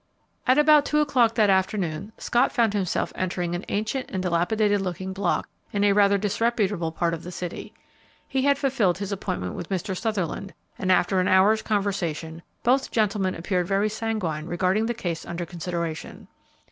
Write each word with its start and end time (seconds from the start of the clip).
At 0.47 0.57
about 0.57 0.83
two 0.83 0.97
o'clock 0.99 1.35
that 1.35 1.51
afternoon, 1.51 2.11
Scott 2.17 2.51
found 2.51 2.73
himself 2.73 3.13
entering 3.15 3.53
an 3.53 3.63
ancient 3.69 4.09
and 4.09 4.23
dilapidated 4.23 4.81
looking 4.81 5.13
block 5.13 5.47
in 5.71 5.83
a 5.83 5.93
rather 5.93 6.17
disreputable 6.17 6.91
part 6.91 7.13
of 7.13 7.21
the 7.21 7.31
city. 7.31 7.71
He 8.27 8.41
had 8.41 8.57
fulfilled 8.57 8.97
his 8.97 9.11
appointment 9.11 9.53
with 9.53 9.69
Mr. 9.69 9.95
Sutherland, 9.95 10.55
and 10.79 10.91
after 10.91 11.19
an 11.19 11.27
hour's 11.27 11.61
conversation 11.61 12.41
both 12.63 12.89
gentlemen 12.89 13.35
appeared 13.35 13.67
very 13.67 13.89
sanguine 13.89 14.47
regarding 14.47 14.87
the 14.87 14.95
case 14.95 15.23
under 15.23 15.45
consideration. 15.45 16.27